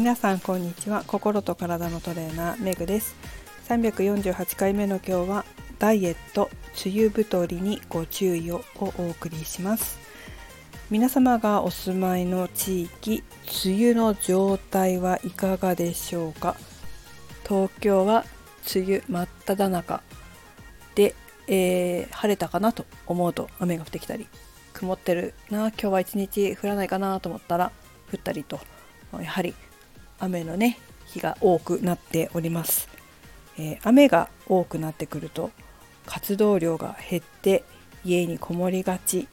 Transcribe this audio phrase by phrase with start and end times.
[0.00, 1.04] 皆さんこんにちは。
[1.06, 3.14] 心と体のトレーナーメグです。
[3.68, 5.44] 348回目の今日は
[5.78, 6.48] ダイエット
[6.86, 9.98] 梅雨太りにご注意ををお送りします。
[10.90, 13.22] 皆様がお住まいの地域
[13.66, 16.56] 梅雨の状態はいかがでしょうか？
[17.46, 18.24] 東京は
[18.74, 20.02] 梅雨真っ只中。
[20.94, 21.14] で、
[21.46, 24.26] えー、晴れたかなと思うと雨が降ってきたり。
[24.72, 27.70] 曇ってるな今日は一日降らないかなと思ったら
[28.10, 28.60] 降ったりと。
[29.20, 29.54] やはり
[30.20, 32.88] 雨のね日が多くなっております、
[33.58, 35.50] えー、雨が多くなってくると
[36.06, 37.64] 活動量が減って
[38.04, 39.28] 家にこもりがち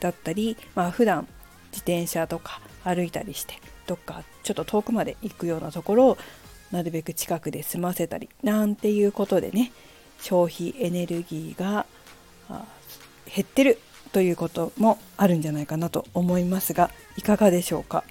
[0.00, 1.26] だったり、まあ普段
[1.72, 3.54] 自転車とか歩いたりして
[3.86, 6.18] どっかちょっと遠くまで行くようなところを
[6.70, 9.72] なるべく近くで済ませたりなんていうことでね
[10.20, 11.86] 消費エネルギーが
[12.48, 13.78] 減ってる
[14.12, 18.04] ということもあるんじゃないかなと思いますがいかがでしょうか？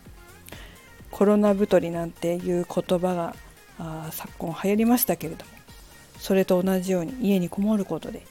[1.18, 3.36] コロナ太りなんていう言葉が
[3.80, 5.52] あ昨今流行りましたけれども
[6.20, 8.22] それと同じように家にこもることで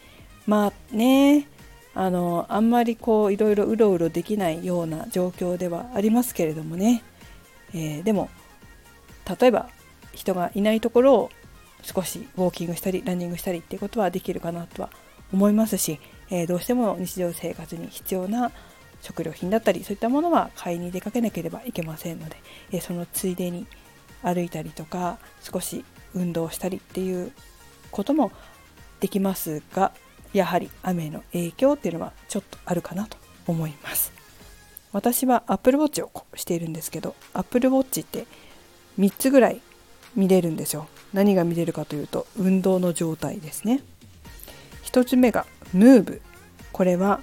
[0.46, 1.48] まあね
[1.96, 7.02] あのあんまりこういろいろうろうろできないような状況ではありますけれどもね、
[7.74, 8.30] えー、でも
[9.40, 9.68] 例えば
[10.12, 11.30] 人がいないところを
[11.82, 14.90] 少しウォーキングしたりランニングしたりっていうことはできるかなとは
[15.32, 15.98] 思いますし、
[16.30, 18.52] えー、どうしても日常生活に必要な
[19.02, 22.36] 食料品だったりそういったものは買いに出かけなければいけませんので、
[22.72, 23.66] え、そのついでに
[24.22, 27.32] 歩いたりとか少し運動したりっていう
[27.90, 28.32] ことも
[29.00, 29.92] できますが
[30.32, 33.16] やはり雨の影響っていうのはちょっとあるかなと
[33.46, 34.12] 思います。
[34.92, 38.26] 私は Apple Watch をしているんですけど Apple Watch って
[38.98, 39.60] 3つぐらい
[40.14, 40.88] 見れるんですよ。
[41.12, 43.82] 何が見れるかというと運動の状態ですね。
[44.84, 46.20] 1つ目が Move
[46.72, 47.20] これは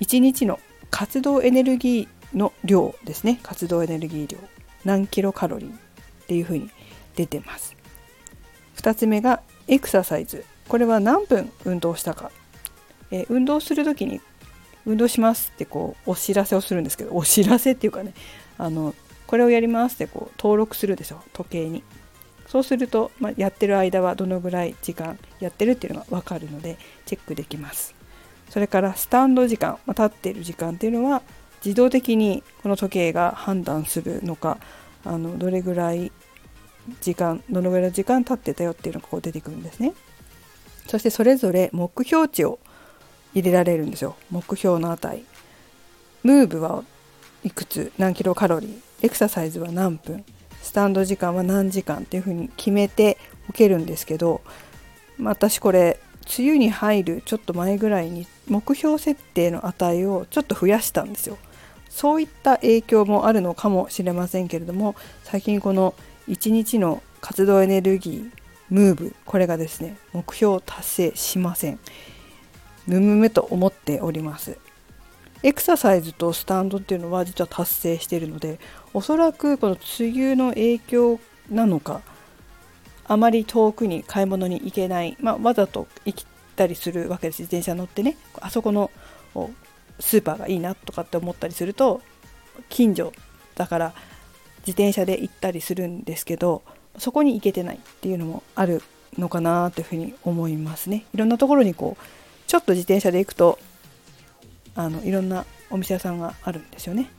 [0.00, 3.40] 1日の活動エネルギーの量ですね。
[3.42, 4.38] 活動エネルギー量。
[4.84, 5.76] 何キロカロリーっ
[6.26, 6.70] ていうふうに
[7.16, 7.76] 出てます。
[8.76, 10.44] 2つ目がエクササイズ。
[10.68, 12.30] これは何分運動したか、
[13.10, 14.20] えー、運動する時に
[14.86, 18.14] 運動しますってこうお知らせをするんですけどお知らせっていうかね
[18.58, 18.94] あの
[19.26, 21.82] これをやりますってこう登録するでしょ時計に。
[22.46, 26.76] そうすると、まあ、やってる間はどのぐらい時間やってるっていうのが分かるので
[27.06, 27.93] チェックできます。
[28.50, 31.22] それからスタンド時間、まあ、立っている時間っていうのは
[31.64, 34.58] 自動的にこの時計が判断するのか
[35.04, 36.12] あのどれぐらい
[37.00, 39.94] 時間どのぐらいの時間経ってたよっていうのがこう出てくるんですね。
[40.86, 42.58] そしてそれぞれ目標値を
[43.32, 44.16] 入れられるんですよ。
[44.30, 45.24] 目標の値。
[46.22, 46.84] ムーブは
[47.42, 50.24] いくつ何キロカロリーエクササイズは何分
[50.62, 53.18] スタンド時間は何時間っていうふうに決めて
[53.50, 54.40] おけるんですけど、
[55.18, 56.00] まあ、私これ
[56.38, 61.38] 梅雨に入るちょっと前ぐらいに目標設定の値をちょっと増やしたんですよ。
[61.94, 65.94] そういった影響もあるのかもしれませんけれども最近この
[66.28, 68.30] 1日の活動エネルギー
[68.68, 71.78] ムーブこれがですね目標達成しません
[72.88, 74.58] むむむと思っております
[75.44, 78.58] エクササイズとスタンドっていうのは実は達成しているので
[78.92, 82.00] おそらくこの梅雨の影響なのか
[83.06, 88.16] あまり遠くに買い物に行けない、まあ、わざと行ったりするわけです自転車乗ってね。
[88.40, 88.90] あそこの
[90.00, 92.02] スーパーがいいなとかって思ったりすると
[92.68, 93.12] 近所
[93.54, 93.94] だから
[94.60, 96.62] 自転車で行ったりするんですけど
[96.98, 98.82] そこに行けてないっていうのもある
[99.18, 101.04] のかなというふうに思いますね。
[101.14, 102.04] いろんなところにこう
[102.46, 103.58] ちょっと自転車で行くと
[104.74, 107.10] あのいろんなお店屋さんがあるんですよね。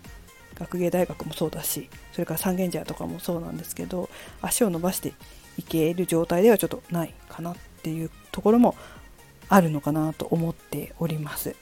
[0.55, 4.09] 学芸大学もそうだしそれから三軒茶屋とかもそうなんですけど
[4.41, 5.13] 足を伸ばして
[5.57, 8.75] いける状態ではちょっとないかなっていうところも
[9.49, 11.55] あるのかなと思っております。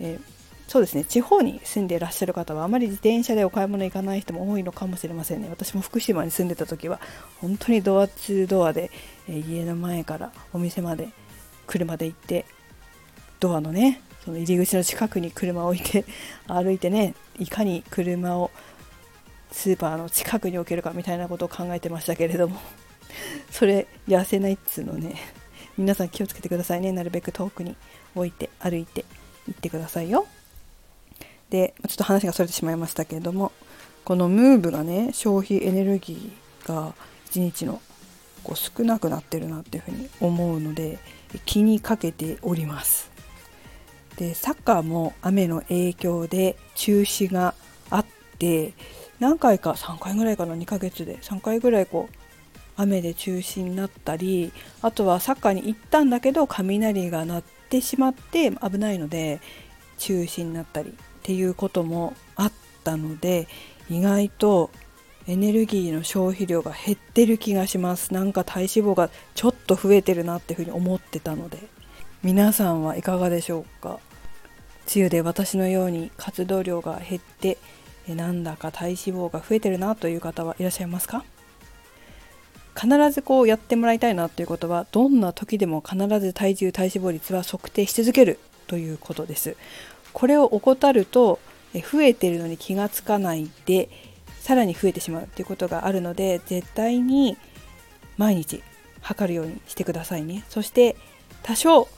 [0.00, 0.36] えー
[0.68, 1.04] そうですね。
[1.04, 5.48] 地方に住んでいらっしゃる方はあまり自転車でお買い物行かない人も多いのかもしれませんね。
[5.48, 7.00] 私も福島に住んでた時は
[7.40, 8.90] 本当にドアツードアで、
[9.28, 11.08] え、家の前からお店まで
[11.68, 12.46] 車で行って
[13.38, 16.04] ドアのねその入り口の近くに車を置いて
[16.48, 18.50] 歩いてねいかに車を
[19.52, 22.60] スーパーの近くに置けるかみたいなことを考えてましたけれども
[23.52, 25.14] それ痩せないっつうのね。
[25.78, 26.92] 皆さん気をつけてくださいね。
[26.92, 27.76] なるべく遠くに
[28.14, 29.04] 置いて歩いて
[29.46, 30.26] 行ってくださいよ。
[31.50, 33.52] でちょっと話がそれてしまいましたけれども
[34.04, 36.94] このムーブがね消費エネルギーが
[37.30, 37.80] 1日の
[38.42, 40.98] こう少なくなってるなっていうふうに思うので
[41.44, 43.10] 気にかけております。
[44.16, 47.54] でサッカーも雨の影響で中止が
[47.90, 48.06] あっ
[48.38, 48.72] て
[49.20, 52.25] 何回か3回ぐらいかな2ヶ月で3回ぐらいこう
[52.76, 54.52] 雨で中止になったり
[54.82, 59.40] あとはサッカーに行ったんだけど雷が鳴ってしまって危ないので
[59.98, 60.92] 中止になったりっ
[61.22, 62.52] ていうこともあっ
[62.84, 63.48] たので
[63.88, 64.70] 意外と、
[65.28, 68.12] エネルギーの消費量が減ってる気がします。
[68.12, 71.58] なんか体脂肪がちょっと増えてるなっていうふうに思ってたので。
[72.22, 74.00] 皆さんはいかがでしょうか？
[74.92, 77.58] 梅雨で私のように活動量が減って
[78.08, 81.24] なんだか体脂肪が増えてるなという方はいらっしゃいますか？
[82.78, 89.56] 必ずこうやってもらいたいなということはどんな時でも必ず体重体脂肪率は測定し続けるということです。
[90.12, 91.38] これを怠ると
[91.74, 93.88] 増えてるのに気がつかないで
[94.40, 97.36] さらに増えてしまうということがあるので絶対に
[98.16, 98.62] 毎日
[99.00, 100.44] 測るようにしてくださいね。
[100.48, 100.96] そして
[101.42, 101.88] 多少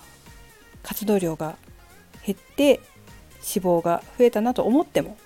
[0.83, 1.57] 活動量が
[2.25, 2.81] 減って
[3.55, 5.17] 脂肪が増えたなと思っても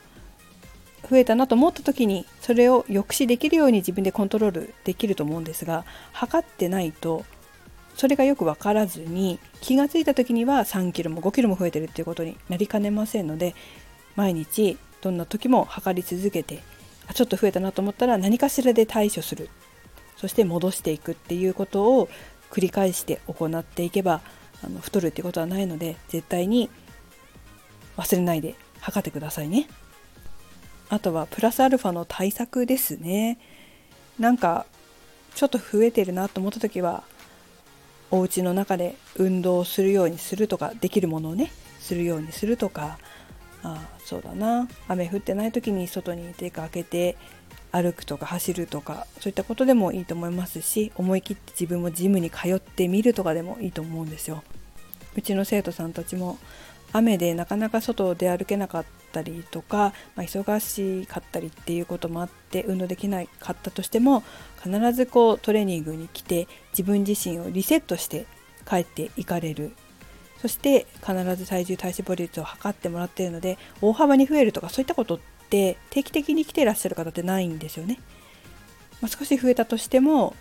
[1.08, 7.24] 増えたなと思った時にそれを抑止できるように自分でコントロールできると思うんですが測ってないと
[7.96, 13.54] それがよく分からずに気が付いた時には3キロも5キロも増えてるっていうことになりかねませんので
[14.16, 16.62] 毎日どんな時も測り続けて
[17.14, 19.50] ちょっと増えたなと思ったら何かしらで対処する。
[20.22, 22.08] そして戻していくっていうことを
[22.52, 24.20] 繰り返して行っていけば
[24.64, 26.70] あの太るっていうことはないので絶対に
[27.96, 29.68] 忘れないで測ってくださいね。
[30.92, 33.38] あとはプラスアルファの対策ですね
[34.18, 34.66] なんか
[35.34, 37.02] ちょっと増えてるなと思った時は
[38.10, 41.50] お家の中で運動するようにするとかできるものをね
[41.80, 42.98] するようにするとか
[43.62, 47.16] あそうだな雨降ってない時に外に出かけて
[47.70, 54.42] 歩くとか走るとかそういったことでもいいと思いますし思い切って自分もジムに通ってみるとかでもいいと思うんですよ。
[55.16, 56.38] うちの生徒さんたちも
[56.92, 64.22] 雨でなかなか外を出歩けなかったりとか、まあ、忙しかったりっていうこともあって運動できなかったとしても
[64.62, 68.26] 必ずこうトレーニングに来て自分自身をリセットして
[68.68, 69.72] 帰っていかれる
[70.40, 78.00] そして必ず体重体脂肪率を測ってもらっているので大幅に増えるとかそういったことって定期的に来ていらっしゃる方ってないんですよね。
[79.00, 80.34] まあ、少し増えたとしても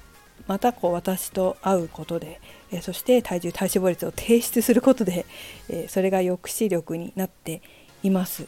[0.48, 2.40] またこう私と会うことで、
[2.72, 5.26] えー、そして体重体脂肪率を提出することで、
[5.70, 7.62] えー、それが抑止力になって
[8.04, 8.48] います。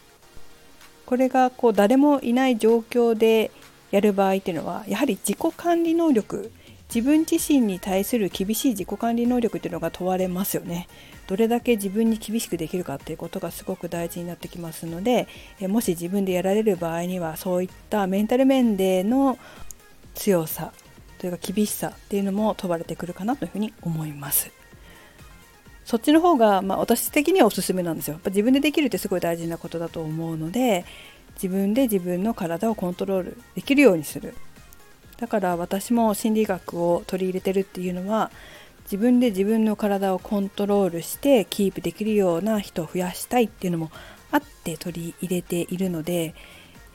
[1.06, 3.52] これがこう誰もいない状況で
[3.92, 6.52] やる場合っていうのはやはり自己管理能力
[6.94, 10.88] 自分自身に対する厳しい自己管理能力っていうのが問われますよね。
[11.28, 15.28] どれだけ自分に厳しくできるかっていうことがすごく大事になってきますので
[15.62, 19.38] もし自分でやられる場合にはそういったメンタル面での
[20.16, 20.74] 強さ
[21.24, 24.52] というか厳しさっていうのも問われてくるかなというふうに思います。
[25.86, 28.16] そっちの方が、まあ、私的にはおすすめなんですよ。
[28.16, 30.84] やっぱ自分でできるってすごい大事なことだと思うので
[31.36, 34.34] 自分で自分の体をコントロールできるようにする。
[35.16, 38.30] だから私も心理学を取り入れてるっていうのは
[38.84, 43.92] 自分で自分の体をコントロールしてキープできるような人を増やしたいっていうのも
[44.30, 46.36] あって取り入れているので、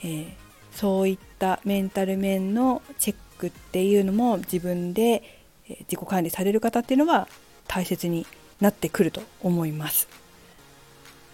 [0.02, 0.26] えー、
[0.72, 5.22] そういったメンタル面のチェックっていうのも自分で
[5.68, 7.28] 自己管理される方っていうのは
[7.66, 8.26] 大切に
[8.60, 10.08] なってくると思います。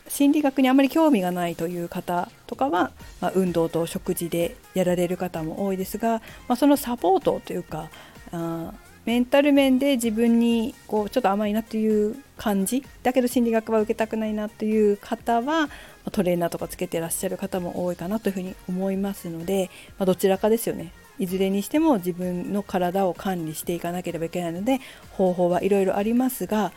[0.09, 7.89] 心理学にあまり興味がないという方とかは、まあ、運動と食事でやられる方も多いですが、まあ、そのサポートというか
[8.31, 8.73] あ
[9.07, 15.69] メンタル面で自分にこうちょっと甘いなっていう感じだけど心理学は受けたくないなという方は
[16.13, 24.81] トレーナーとかつけてらっしゃる方も多いかなというふうに思いますので、まあ、どちらかですよねいずれにしても自分の体を管理していかなければいけないので
[25.11, 26.73] 方法はいろいろありますが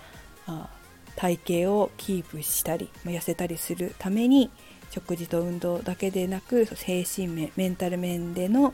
[1.15, 4.51] 体型をキープしたり痩せたりするために
[4.91, 8.73] 食事と運動だけでなく精神面メンタル面での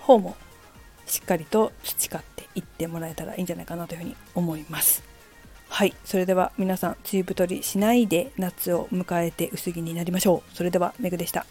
[0.00, 0.36] 方も
[1.06, 5.02] しっかりと培っていってもらえたらいいんじゃないかなというふうに思います。
[5.68, 10.56] はい、それでは皆さん梅雨太りしないで夏を迎えて薄着になりましょう。
[10.56, 11.46] それではめぐでした。